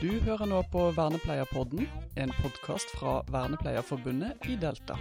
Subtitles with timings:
[0.00, 1.82] Du hører nå på Vernepleierpodden,
[2.16, 4.94] en podkast fra Vernepleierforbundet i Delta.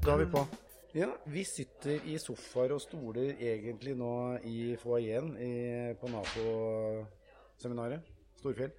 [0.00, 0.40] Da er vi på.
[0.96, 5.36] Ja, vi sitter i sofaer og stoler egentlig nå i foajeen
[6.00, 8.08] på Nato-seminaret
[8.40, 8.72] Storfjell.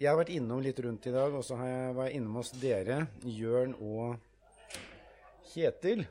[0.00, 2.54] Jeg har vært innom litt rundt i dag, og så har jeg vært innom hos
[2.64, 2.96] dere,
[3.28, 4.16] Jørn og
[5.52, 6.06] Kjetil.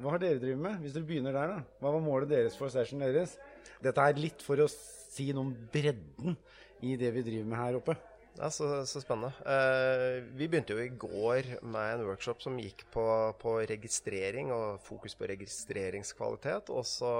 [0.00, 0.80] Hva har dere drevet med?
[0.80, 1.60] Hvis dere begynner der, da.
[1.84, 3.36] Hva var målet deres for session deres?
[3.84, 6.40] Dette er litt for å si noe om bredden
[6.82, 7.96] i det vi driver med her oppe.
[8.38, 9.32] Ja, så, så spennende.
[9.44, 13.04] Eh, vi begynte jo i går med en workshop som gikk på,
[13.40, 16.72] på registrering og fokus på registreringskvalitet.
[16.72, 17.12] Og så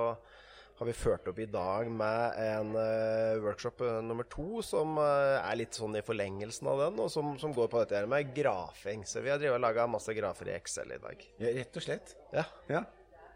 [0.78, 5.36] har vi ført opp i dag med en uh, workshop uh, nummer to som uh,
[5.36, 8.32] er litt sånn i forlengelsen av den, og som, som går på dette her med
[8.34, 9.04] grafing.
[9.06, 11.22] Så vi har drevet og laga masse grafer i Excel i dag.
[11.38, 12.16] Ja, rett og slett?
[12.32, 12.48] Ja.
[12.72, 12.82] ja.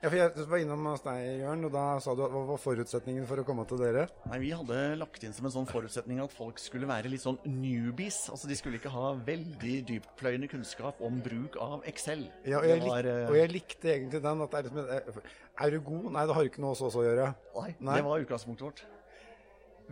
[0.03, 3.25] Ja, for Jeg var innom hos deg, Jørn, og da sa du hva var forutsetningen
[3.29, 4.03] for å komme til dere?
[4.29, 7.39] Nei, Vi hadde lagt inn som en sånn forutsetning at folk skulle være litt sånn
[7.49, 8.27] newbies.
[8.29, 12.27] Altså De skulle ikke ha veldig dyptpløyende kunnskap om bruk av Excel.
[12.45, 14.45] Ja, og jeg, var, lik, og jeg likte egentlig den.
[14.45, 15.33] at det er, liksom,
[15.65, 16.11] er, du god?
[16.19, 17.31] Nei, det har ikke noe hos oss å gjøre.
[17.57, 18.85] Nei, Nei, det var utgangspunktet vårt.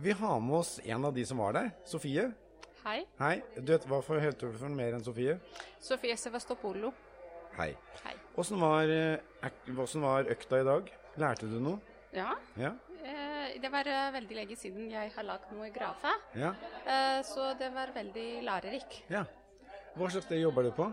[0.05, 1.73] Vi har med oss en av de som var der.
[1.89, 2.29] Sofie.
[2.85, 2.99] Hei.
[3.17, 3.39] Hei.
[3.57, 5.39] Du vet, Hva heter du for mer enn Sofie?
[5.81, 6.93] Sofie Sevastopolo.
[7.55, 7.69] Hei.
[8.03, 8.13] Hei.
[8.35, 8.89] Hvordan var,
[9.67, 10.89] hvordan var, økta i dag?
[11.23, 11.79] Lærte du noe?
[12.11, 12.33] Ja.
[12.59, 12.73] ja.
[12.99, 16.49] Eh, det var uh, veldig lenge siden jeg har lagd noe i grafe, ja.
[16.83, 18.97] eh, så det var veldig lærerik.
[19.07, 19.21] Ja.
[19.95, 20.89] Hva slags sted jobber du på?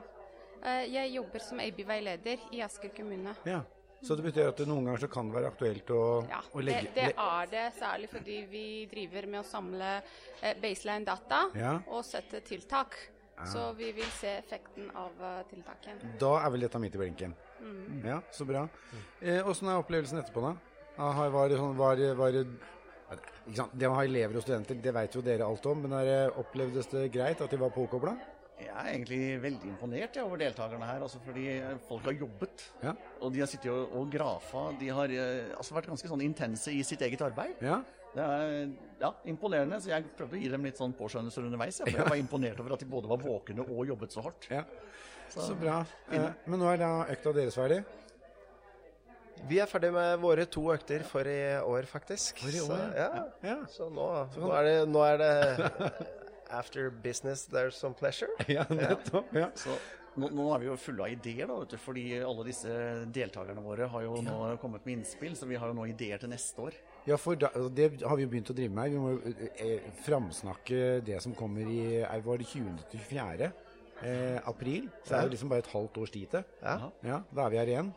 [0.63, 3.35] Eh, jeg jobber som AB-veileder i Asker kommune.
[3.49, 3.65] Ja.
[4.03, 6.63] Så det betyr at det noen ganger så kan det være aktuelt å, ja, å
[6.63, 11.43] legge det, det er det, særlig fordi vi driver med å samle eh, baseline data
[11.59, 11.75] ja.
[11.91, 12.99] og sette tiltak.
[13.53, 15.17] Så vi vil se effekten av
[15.51, 16.05] tiltaket.
[16.21, 17.33] Da er vel dette midt i blinken.
[17.63, 18.03] Mm.
[18.07, 18.67] Ja, så bra.
[19.23, 20.53] Åssen eh, er opplevelsen etterpå, da?
[21.33, 22.45] Var det sånn, var, var det,
[23.73, 25.83] det å ha elever og studenter, det vet jo dere alt om.
[25.87, 28.15] Men er, opplevdes det greit at de var påkobla?
[28.63, 31.03] Jeg er egentlig veldig imponert ja, over deltakerne her.
[31.03, 31.49] Altså, fordi
[31.89, 32.69] folk har jobbet.
[32.85, 32.93] Ja.
[33.25, 34.69] Og de har sittet og, og grafa.
[34.79, 35.17] De har
[35.57, 37.59] altså, vært ganske sånn intense i sitt eget arbeid.
[37.65, 37.81] Ja.
[38.13, 38.51] Det er
[39.01, 39.81] ja, imponerende.
[39.81, 41.81] Så jeg prøvde å gi dem litt sånn påskjønnelser underveis.
[41.83, 44.49] Jeg, jeg var imponert over at de både var våkne og jobbet så hardt.
[44.53, 44.67] Ja.
[45.33, 45.81] Så, så bra.
[46.13, 47.81] Eh, men nå er da økta deres ferdig?
[49.49, 52.43] Vi er ferdig med våre to økter for i år, faktisk.
[52.45, 53.09] For i år, så, ja.
[53.49, 53.57] ja.
[53.73, 55.33] Så nå, nå, er det, nå er det
[56.53, 58.31] After business, there's some pleasure.
[58.49, 59.33] Ja, nettopp.
[59.35, 59.49] Ja.
[59.57, 59.73] Så
[60.21, 62.75] nå, nå, er vi jo fulle av ideer, da, vet du, fordi alle disse
[63.09, 65.33] deltakerne våre har jo nå kommet med innspill.
[65.39, 66.77] Så vi har jo nå ideer til neste år.
[67.07, 68.93] Ja, for da, det har vi jo begynt å drive med.
[68.95, 69.17] Vi må
[69.59, 72.87] eh, framsnakke det som kommer i var det 20.
[72.93, 73.51] til 24.
[74.03, 74.89] Eh, april.
[75.03, 76.47] Så det er jo liksom bare et halvt års tid til.
[76.63, 76.79] Ja.
[77.07, 77.19] ja.
[77.35, 77.93] Da er vi her igjen.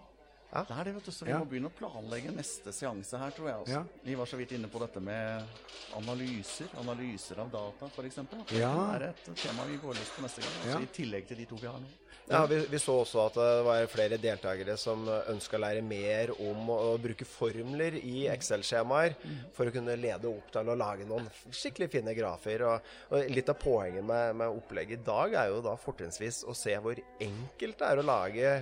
[0.56, 0.64] Ja.
[0.64, 1.40] Det er det, vet du, så vi ja.
[1.42, 3.64] må begynne å planlegge neste seanse her, tror jeg.
[3.66, 3.74] Også.
[3.76, 4.04] Ja.
[4.06, 5.60] Vi var så vidt inne på dette med
[6.00, 6.72] analyser.
[6.80, 8.22] Analyser av data, f.eks.
[8.56, 8.72] Ja.
[8.96, 10.58] Det er et tema vi går løs på neste gang.
[10.64, 11.94] Altså, I tillegg til de to vi har nå.
[12.28, 16.32] Ja, vi, vi, så også at det var flere deltakere som ønska å lære mer
[16.34, 19.14] om å, å bruke formler i Excel-skjemaer
[19.54, 22.64] for å kunne lede opp til å lage noen skikkelig fine grafer.
[22.66, 26.56] Og, og litt av poenget med, med, opplegget i dag er jo da fortrinnsvis å
[26.58, 28.56] se hvor enkelt det er å lage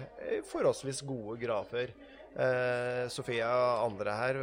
[0.52, 1.83] forholdsvis gode grafer.
[2.34, 4.38] Eh, Sofia og andre her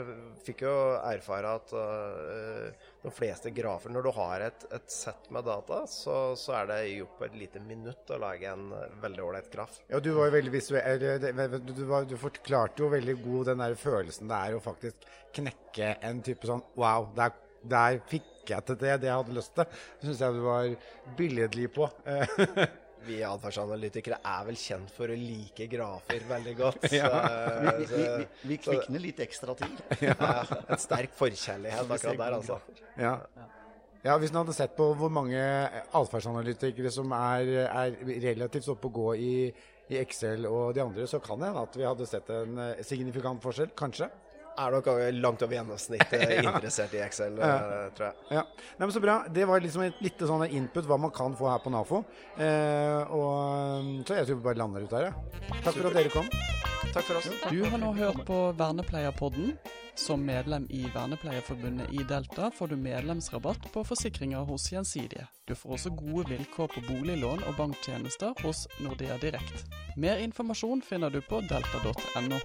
[0.47, 5.43] fikk jo erfare at eh, de fleste grafer Når du har et, et sett med
[5.49, 8.69] data, så, så, er det gjort på et lite minutt å lage en
[9.03, 9.81] veldig ålreit graf.
[9.91, 11.03] Ja, du var jo veldig visuell.
[11.03, 15.97] Du, var, du, forklarte jo veldig god den der følelsen det er å faktisk knekke
[16.07, 17.35] en type sånn Wow, der,
[17.67, 19.83] der fikk jeg til det, det jeg hadde lyst til.
[19.99, 20.71] Det syns jeg du var
[21.19, 21.91] billedlig på.
[23.07, 26.87] vi atferdsanalytikere er vel kjent for å like grafer veldig godt.
[27.01, 27.09] Ja.
[27.11, 29.73] Så, vi, vi, vi, vi, kvikner litt ekstra til.
[30.09, 30.15] ja,
[30.61, 32.59] en sterk forkjærlighet akkurat der, altså.
[33.01, 33.15] Ja.
[34.05, 34.17] ja.
[34.21, 35.41] Hvis en hadde sett på hvor mange
[35.97, 38.01] atferdsanalytikere som er, er
[38.31, 39.35] relativt oppe å gå i,
[39.89, 43.43] i, Excel og de andre, så kan det hende at vi hadde sett en signifikant
[43.45, 43.73] forskjell.
[43.79, 44.11] Kanskje
[44.61, 44.91] er nok
[45.21, 46.45] langt over gjennomsnittet ja.
[46.45, 47.59] interessert i Excel, ja.
[47.97, 48.29] tror jeg.
[48.39, 48.45] Ja.
[48.77, 49.19] Nei, men Så bra.
[49.29, 52.03] Det var liksom et lite sånn input hva man kan få her på NAFO.
[52.37, 55.53] Eh, og, så jeg tror vi bare lander ut her, ja.
[55.61, 56.33] Takk for at dere kom.
[56.91, 57.29] Takk for oss.
[57.51, 59.55] Du har nå hørt på Vernepleierpodden.
[60.01, 65.27] Som medlem i Vernepleierforbundet i Delta får du medlemsrabatt på forsikringer hos Gjensidige.
[65.45, 69.67] Du får også gode vilkår på boliglån og banktjenester hos Nordea Direkt.
[69.97, 72.41] Mer informasjon finner du på delta.no.